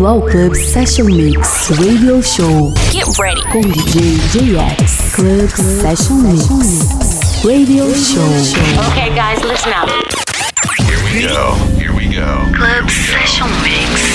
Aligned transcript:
bem-vindo 0.00 0.06
ao 0.06 0.22
Club 0.22 0.54
Session 0.54 1.04
Mix 1.04 1.70
Radio 1.78 2.22
Show. 2.22 2.72
Get 2.90 3.06
ready. 3.18 3.42
Com 3.50 3.60
DJ 3.60 4.18
JX. 4.32 5.14
Club 5.14 5.48
Session 5.50 6.16
Mix 6.22 7.44
Radio 7.44 7.84
Show. 7.94 8.90
Okay, 8.90 9.14
guys, 9.14 9.42
listen 9.42 9.72
up. 9.72 9.88
Here 10.78 10.98
we 11.04 11.28
go. 11.28 11.54
Here 11.78 11.92
we 11.92 12.08
go. 12.08 12.56
Club 12.56 12.88
Session 12.90 13.48
Mix. 13.62 14.09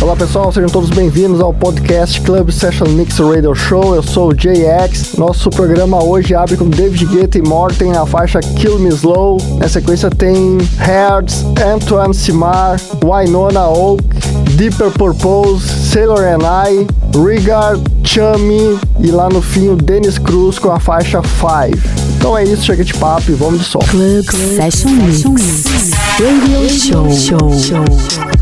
Olá 0.00 0.14
pessoal, 0.14 0.52
sejam 0.52 0.68
todos 0.68 0.90
bem-vindos 0.90 1.40
ao 1.40 1.52
podcast 1.52 2.20
Club 2.20 2.50
Session 2.50 2.86
Mix 2.90 3.18
Radio 3.18 3.52
Show. 3.52 3.96
Eu 3.96 4.02
sou 4.02 4.28
o 4.28 4.34
JX. 4.34 5.16
Nosso 5.18 5.50
programa 5.50 6.02
hoje 6.02 6.36
abre 6.36 6.56
com 6.56 6.70
David 6.70 7.04
Guetta 7.06 7.38
e 7.38 7.42
Morten 7.42 7.90
na 7.90 8.06
faixa 8.06 8.38
Kill 8.38 8.78
Me 8.78 8.90
Slow. 8.90 9.38
Na 9.58 9.68
sequência 9.68 10.08
tem 10.08 10.58
Hertz, 10.78 11.44
Antoine 11.60 12.14
Simar, 12.14 12.80
Wynonna 13.04 13.68
Oak, 13.68 14.04
Deeper 14.54 14.92
Purpose, 14.92 15.66
Sailor 15.66 16.20
and 16.20 16.44
I, 16.44 16.86
Rigard, 17.18 17.82
Chummy 18.04 18.78
e 19.00 19.10
lá 19.10 19.28
no 19.28 19.42
fim 19.42 19.68
o 19.68 19.76
Dennis 19.76 20.16
Cruz 20.16 20.60
com 20.60 20.70
a 20.70 20.78
faixa 20.78 21.20
5. 21.22 21.76
Então 22.16 22.38
é 22.38 22.44
isso, 22.44 22.62
chega 22.62 22.84
de 22.84 22.94
papo 22.94 23.32
e 23.32 23.34
vamos 23.34 23.60
de 23.60 23.66
som. 23.66 23.80
Club 23.80 24.24
Session 24.24 24.90
Mix 24.90 25.24
Radio 26.20 26.68
Show. 26.70 27.10
Show. 27.10 28.37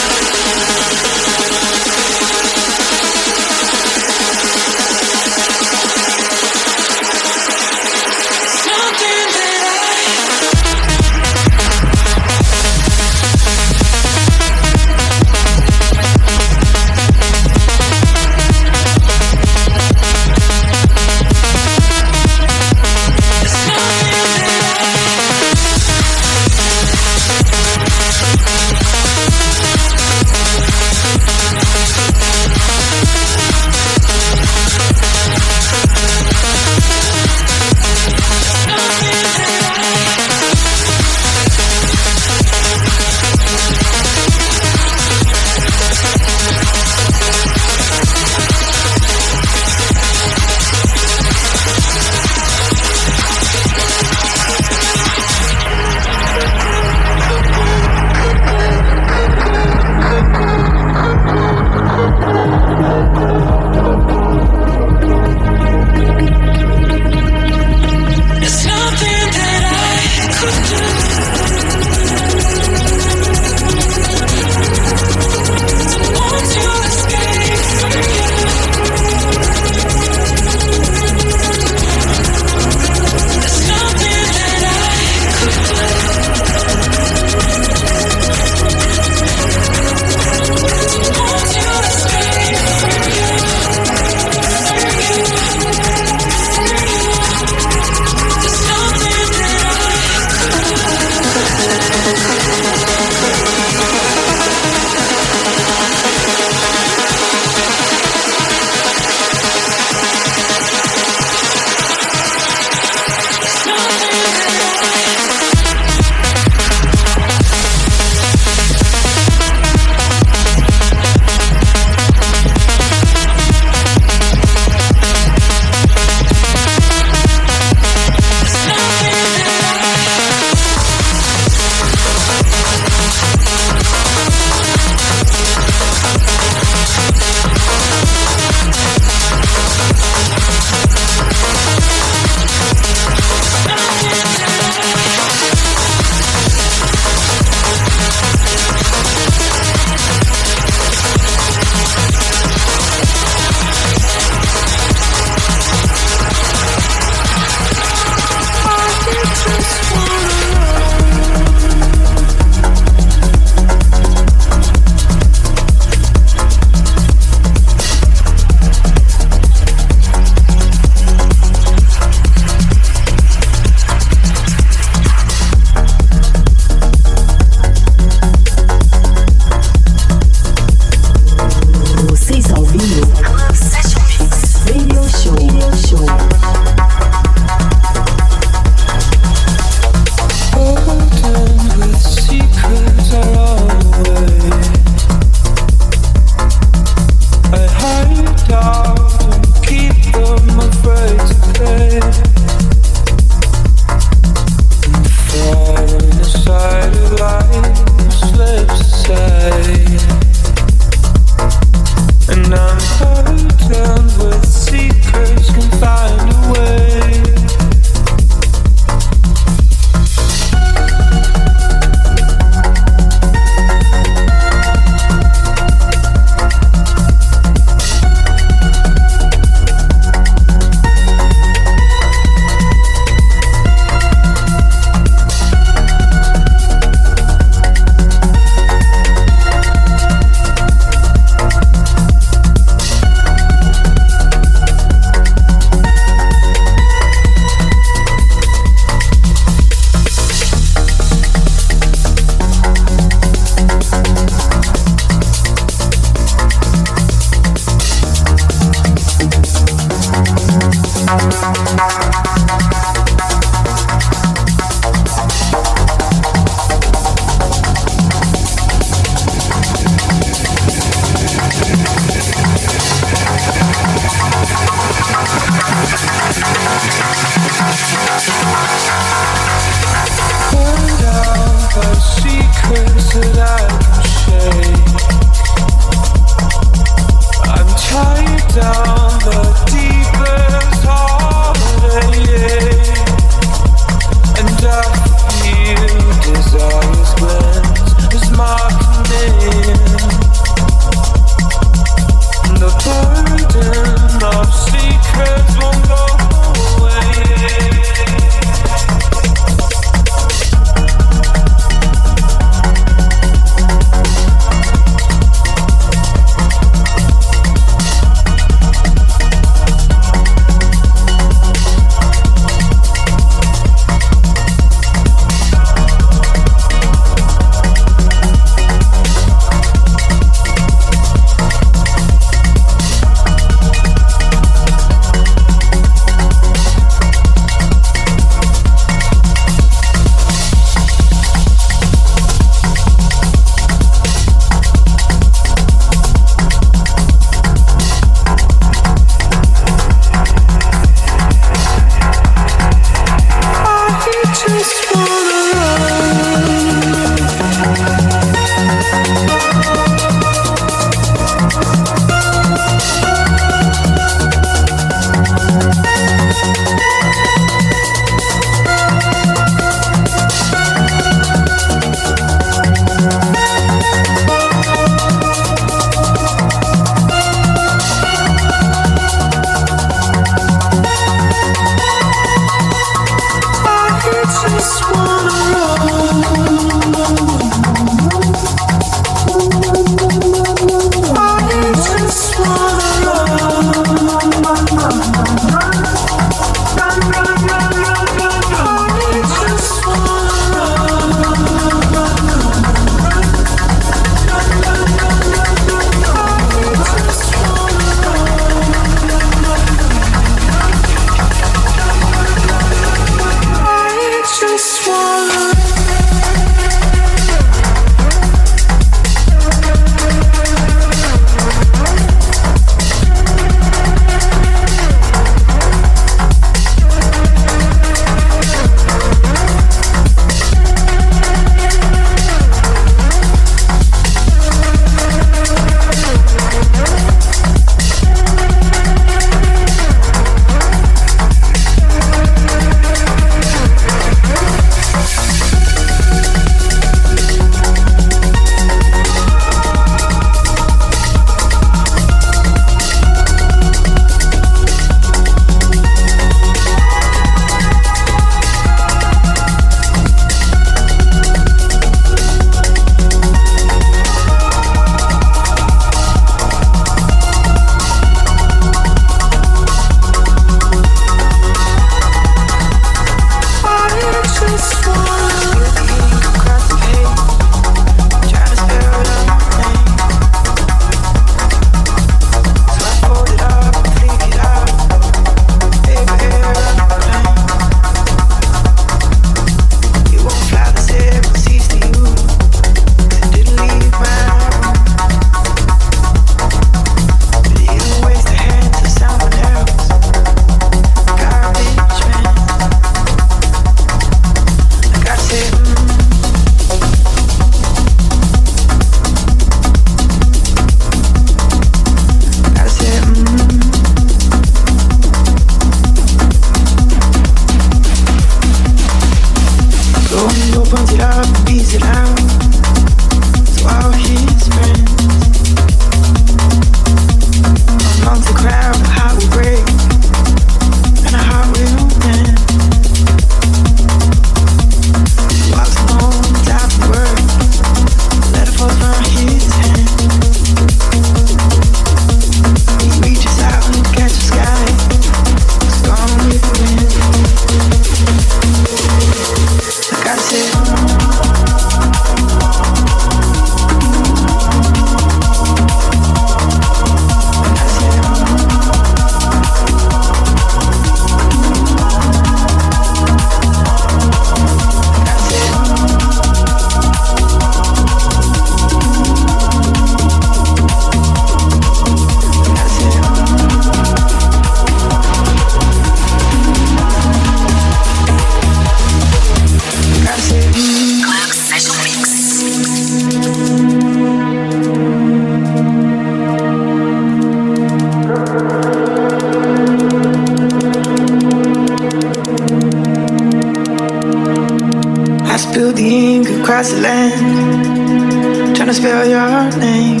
spell 598.86 599.08
your 599.08 599.58
name. 599.58 600.00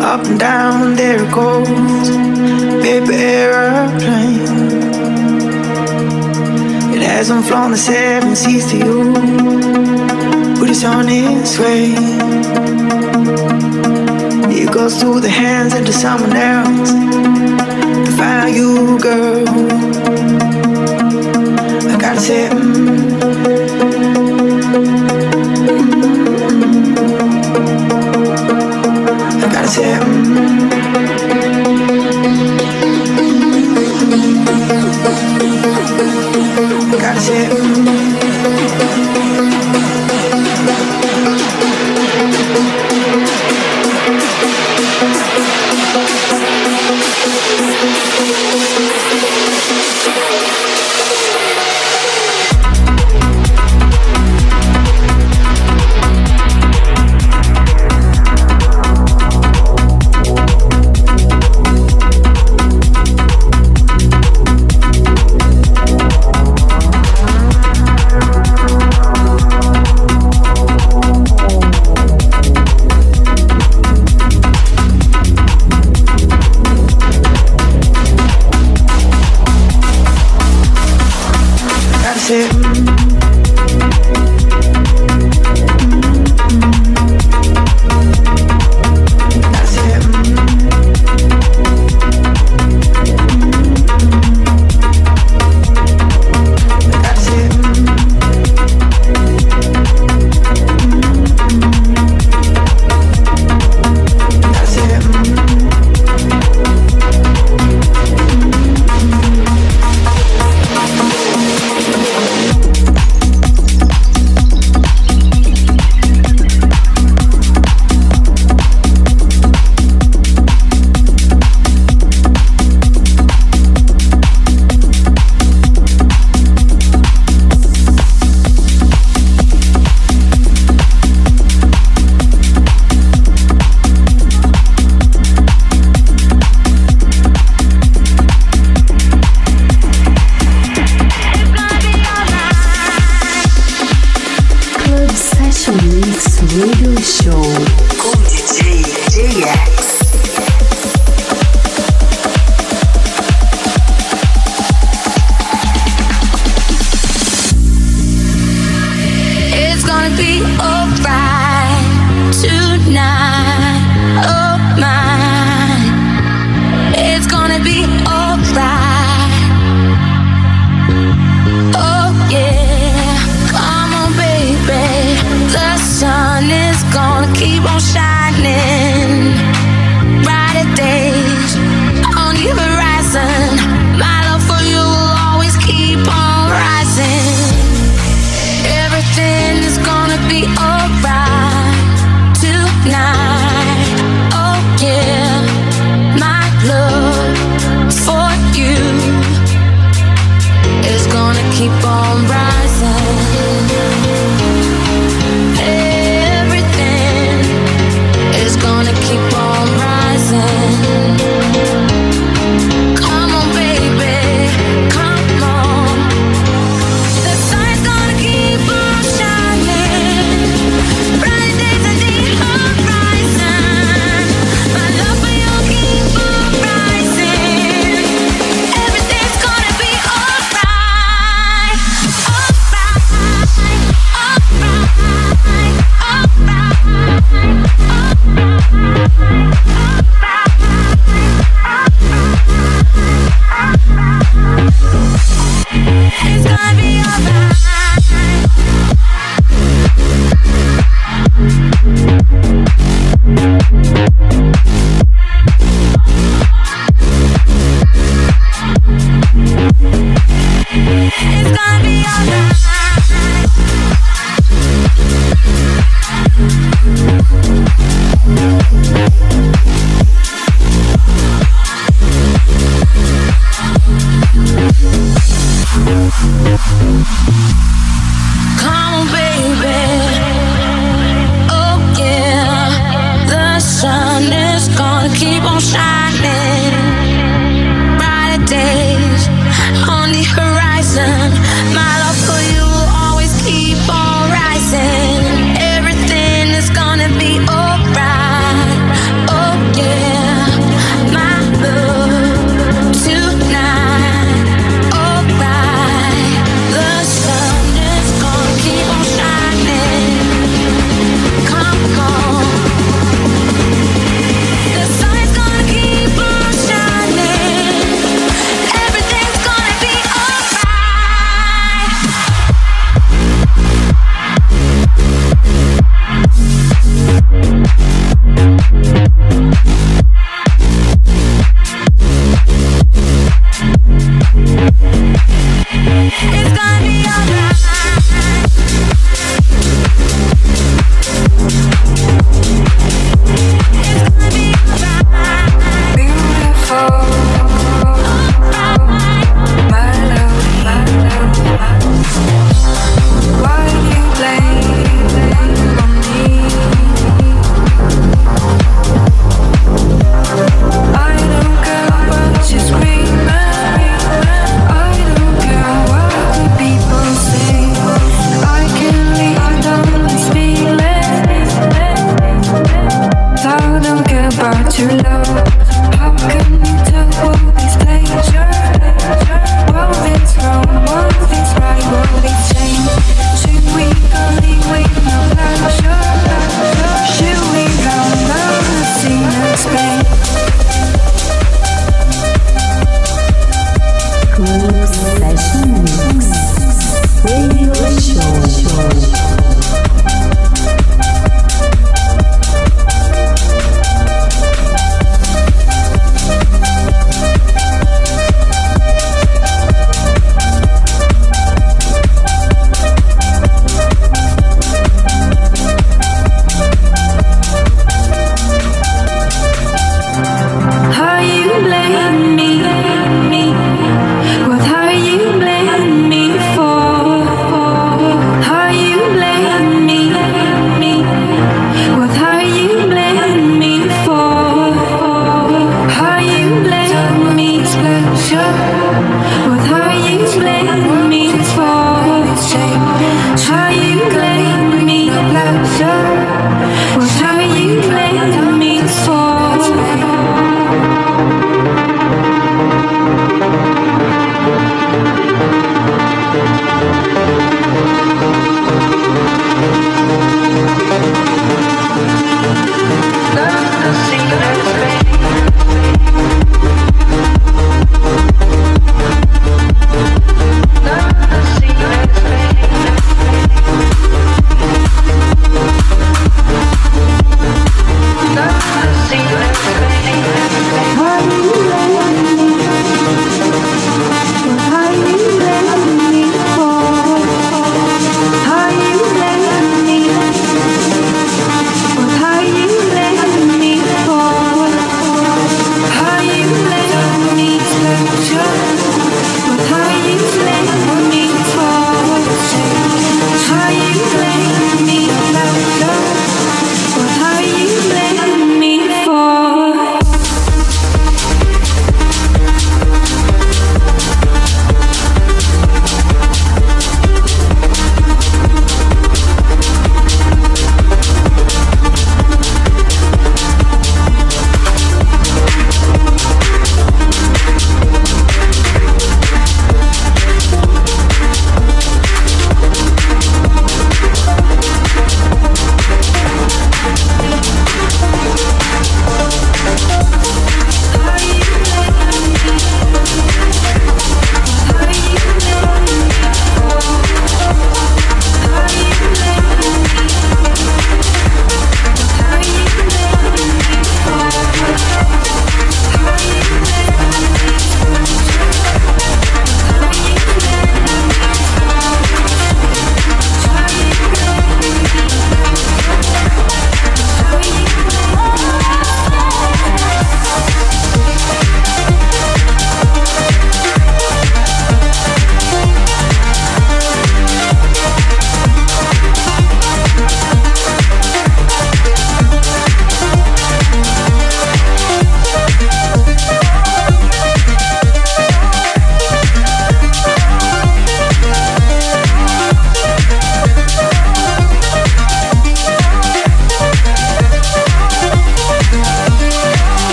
Up 0.00 0.24
and 0.24 0.40
down, 0.40 0.96
there 0.96 1.22
it 1.22 1.30
goes. 1.30 2.08
Paper 2.82 3.12
airplane. 3.12 4.40
It 6.94 7.02
hasn't 7.02 7.44
flown 7.44 7.72
the 7.72 7.76
seven 7.76 8.34
seas 8.34 8.64
to 8.70 8.76
you, 8.78 9.12
but 10.58 10.70
it's 10.70 10.84
on 10.84 11.06
its 11.10 11.58
way. 11.58 11.92
It 14.60 14.72
goes 14.72 14.98
through 14.98 15.20
the 15.20 15.34
hands 15.42 15.74
into 15.74 15.92
someone 15.92 16.34
else 16.34 16.92
to 18.06 18.10
find 18.16 18.56
you, 18.56 18.98
girl. 19.06 19.46
I 21.92 21.96
gotta 22.00 22.20
say. 22.20 22.48
Mm, 22.48 22.93
Got 29.74 29.82
it. 29.82 30.04
Got 37.00 37.28
it. 37.28 37.93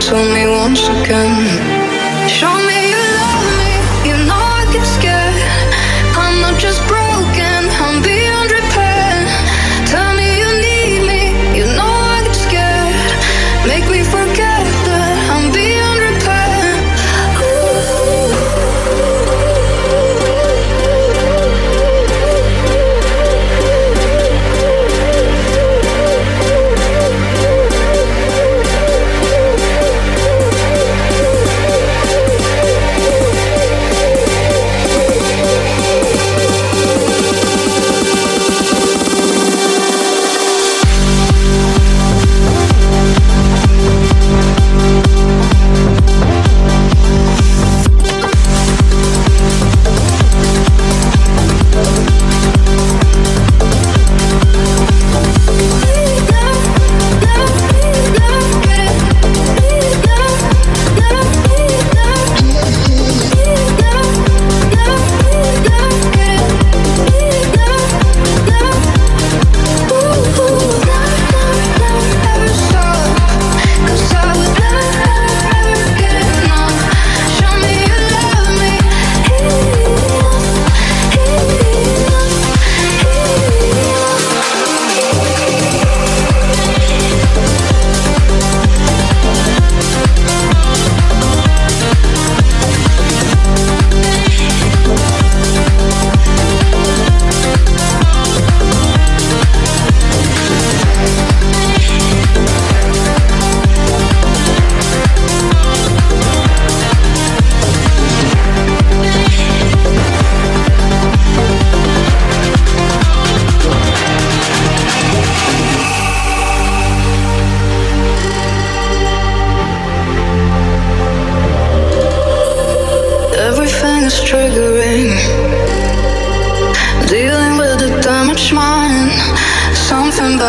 Tell 0.00 0.24
me 0.34 0.46
once 0.46 0.88
again. 0.88 1.75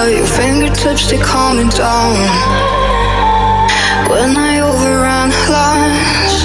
out 0.08 0.16
your 0.16 0.26
fingertips, 0.26 1.10
they 1.10 1.18
calm 1.18 1.58
me 1.58 1.70
down. 1.70 2.16
When 4.10 4.38
I 4.38 4.60
overran 4.62 5.30
lines, 5.52 6.36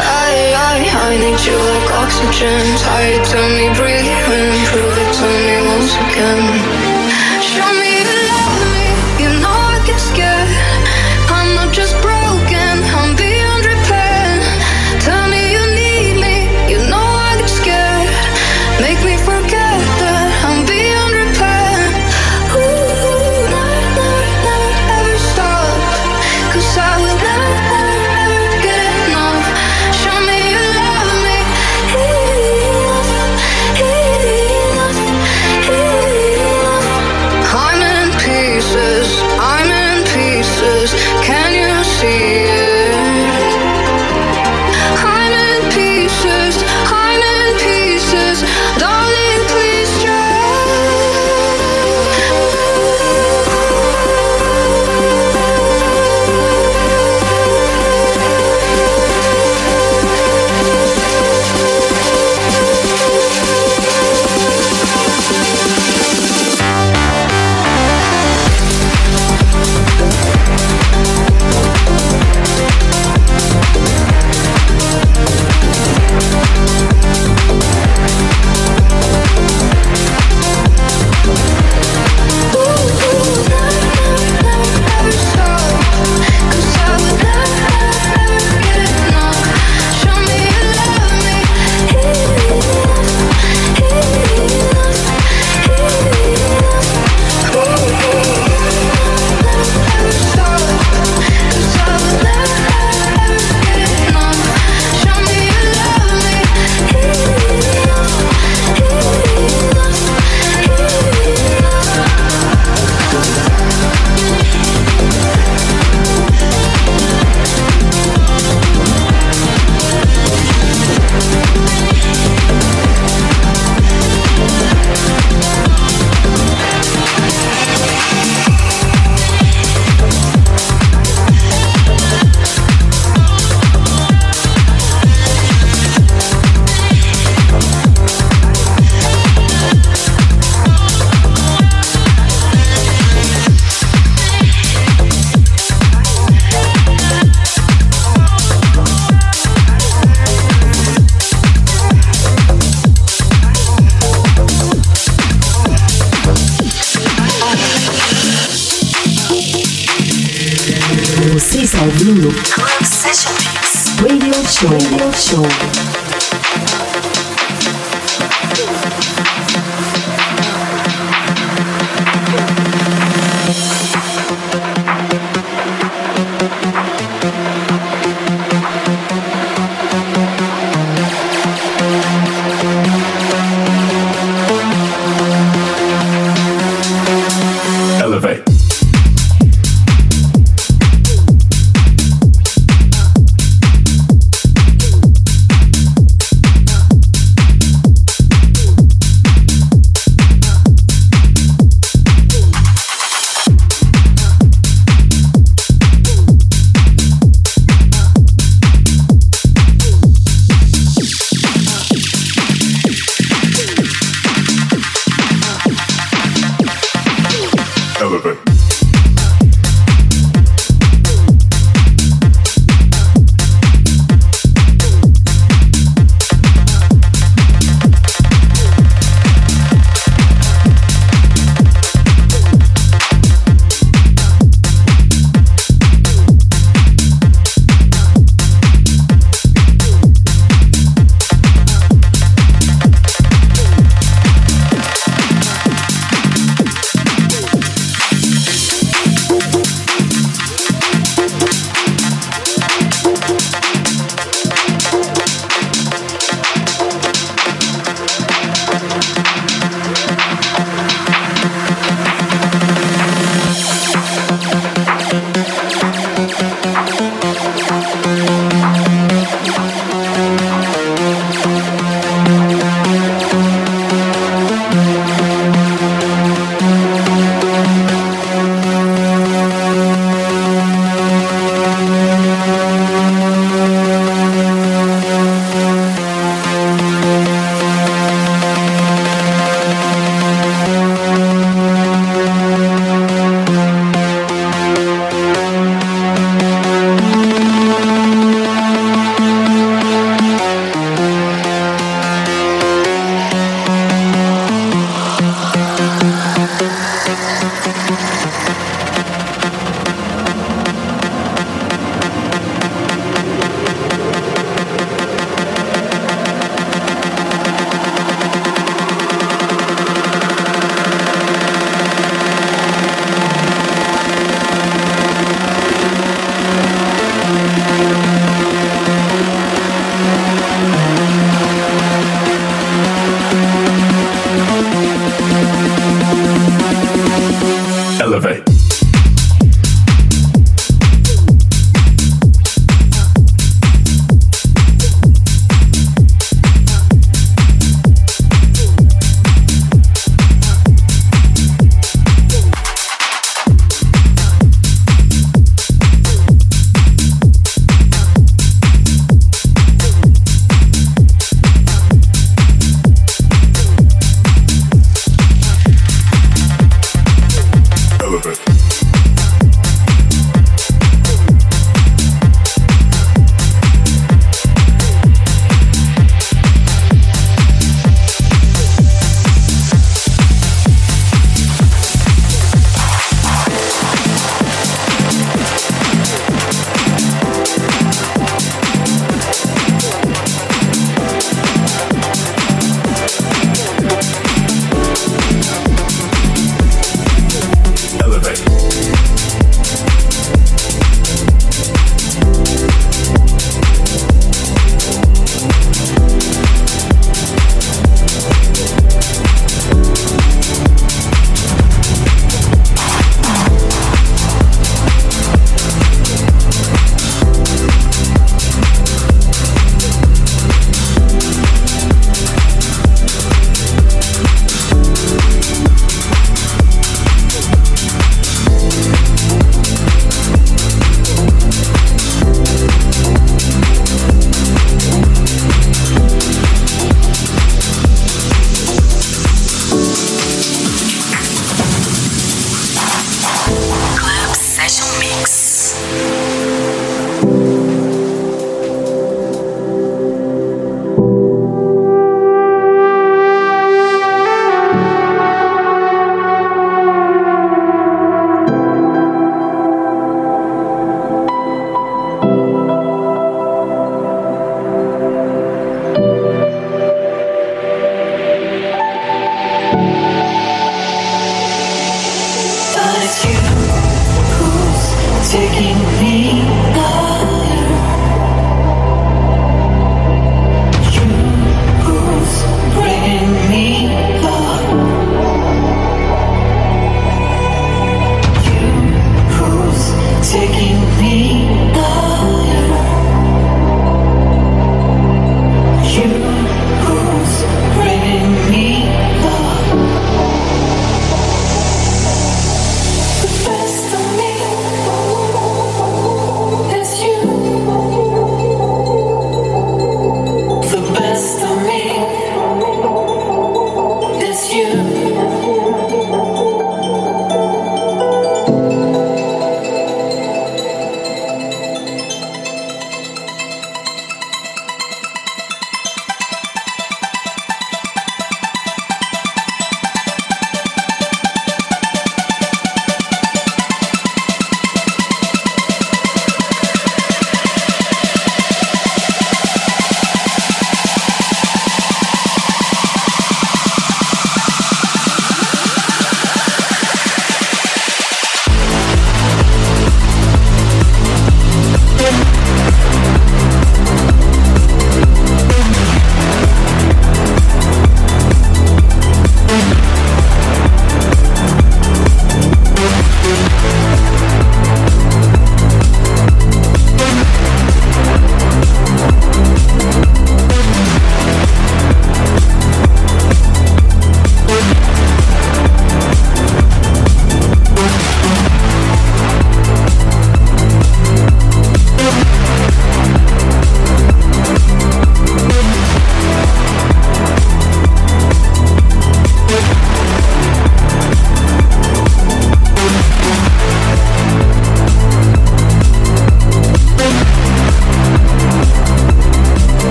I, 0.00 0.54
I, 0.56 0.76
I 1.06 1.16
need 1.20 1.40
you 1.44 1.56
like 1.56 1.90
oxygen. 2.00 2.64
Tied 2.78 3.24
to 3.32 3.40
me, 3.56 3.66
breathe 3.76 4.08
in, 4.08 4.66
prove 4.72 4.96
it 5.04 5.10
to 5.20 5.26
me 5.46 5.56
once 5.68 5.94
again. 6.06 6.79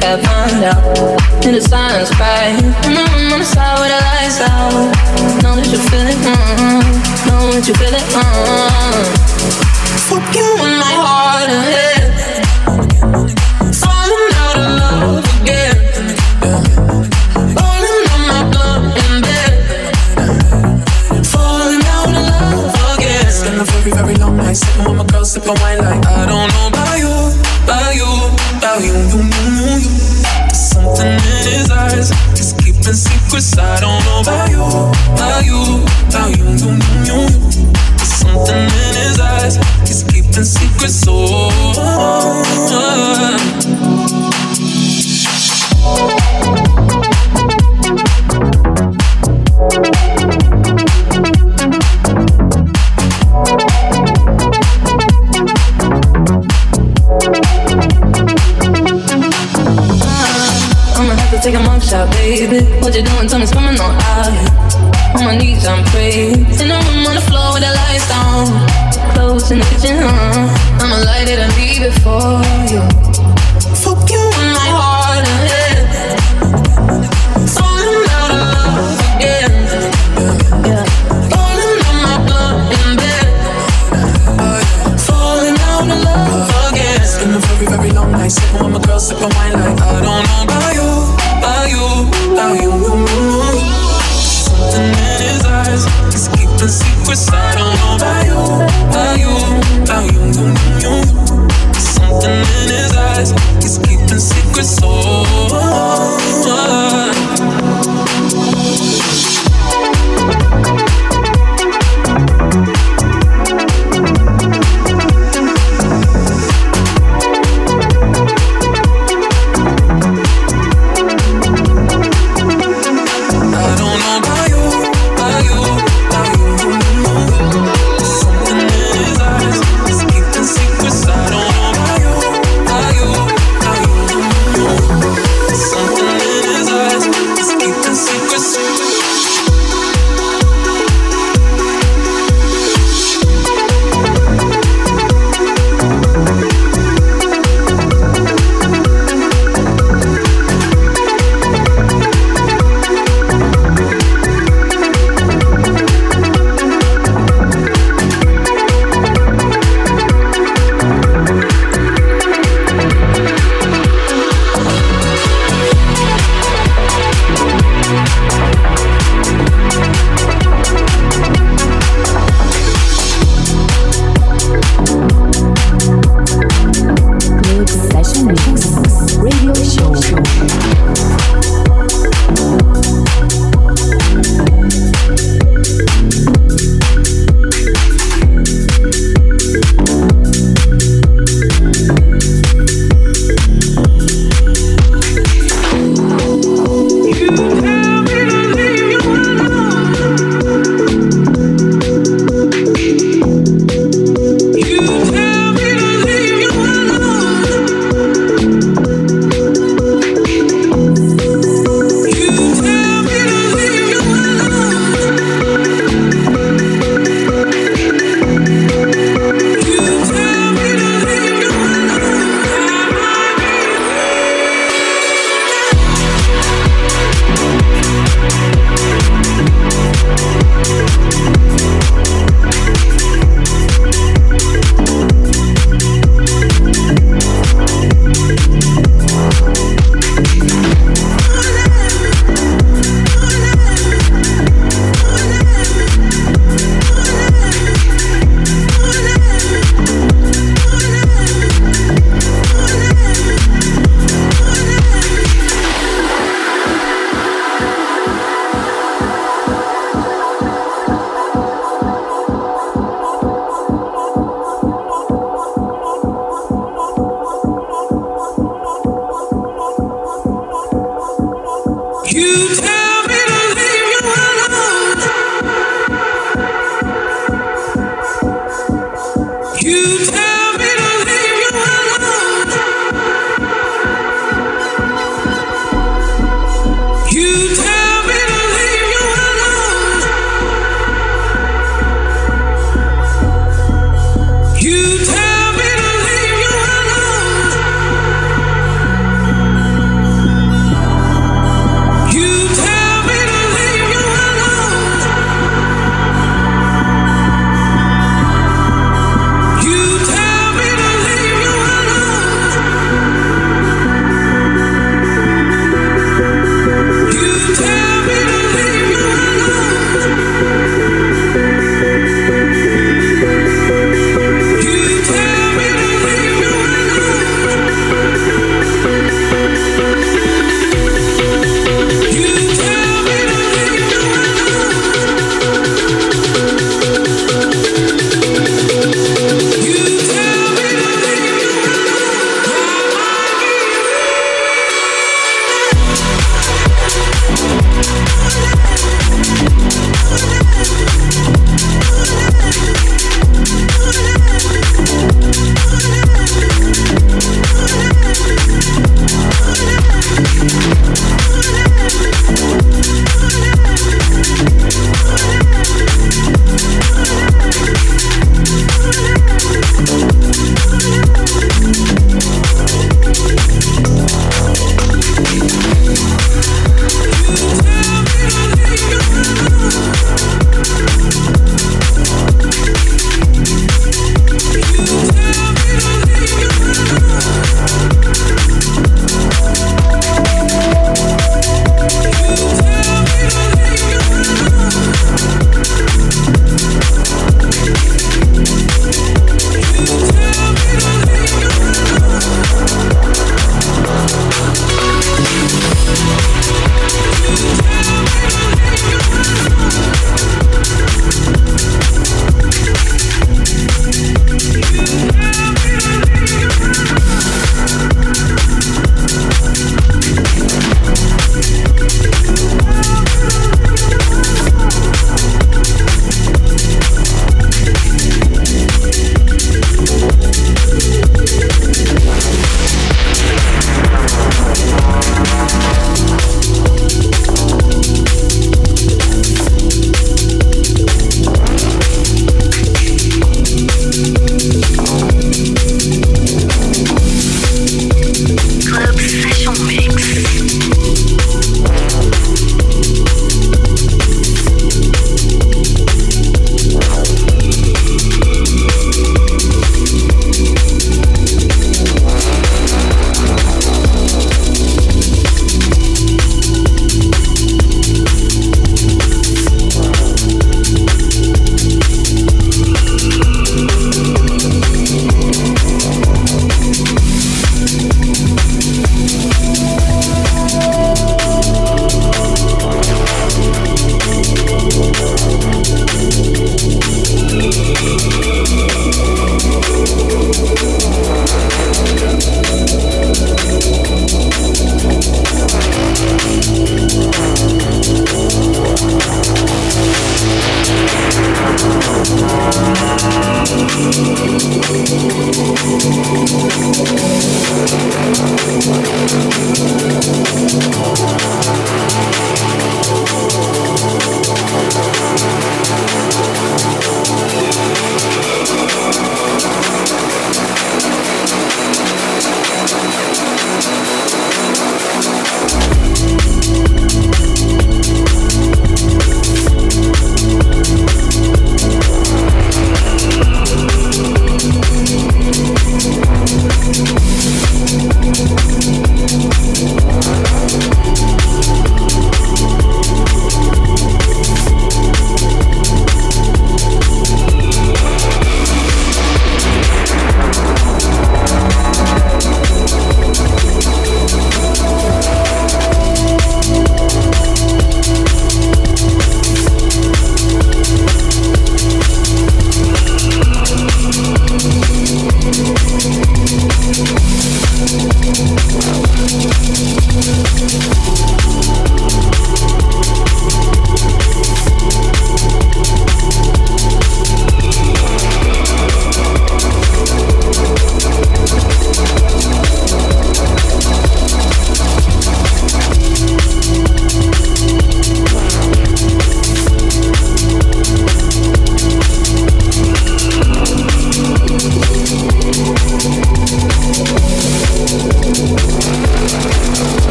Think 0.00 0.04
I'd 0.04 0.26
find 0.26 0.64
out. 0.64 1.46
In 1.46 1.54
the 1.54 1.60
silence, 1.60 2.10
cry. 2.14 2.59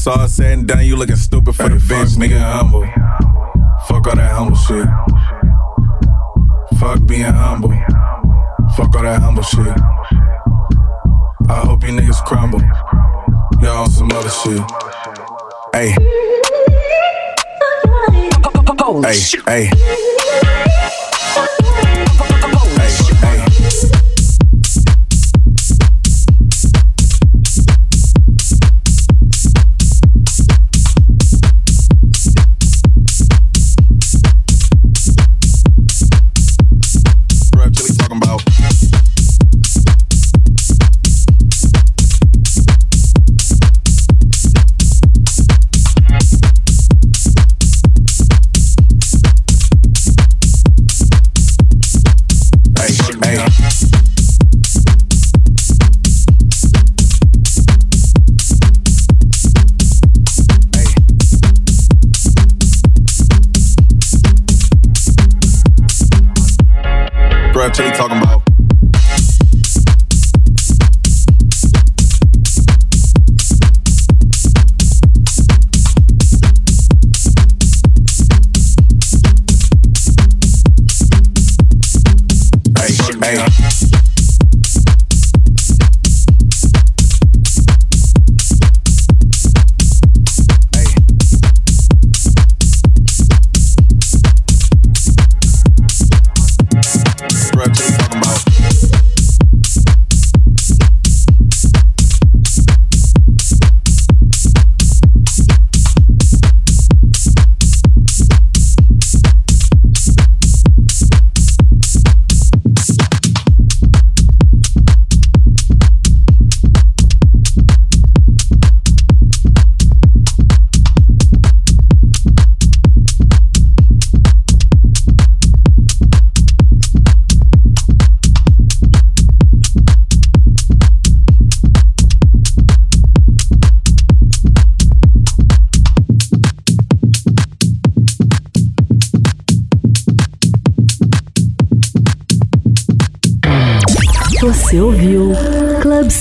Saw 0.00 0.22
all 0.22 0.28
sitting 0.28 0.60
and 0.60 0.66
done, 0.66 0.82
you 0.82 0.96
looking 0.96 1.14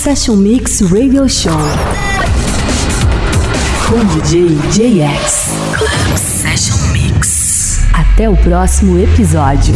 Session 0.10 0.38
Mix 0.38 0.82
Radio 0.92 1.30
Show. 1.30 1.52
Com 3.88 4.04
DJ 4.06 4.56
JX. 4.72 5.50
Club 5.72 6.18
Session 6.18 6.78
Mix. 6.94 7.82
Até 7.94 8.28
o 8.28 8.36
próximo 8.36 8.98
episódio. 8.98 9.76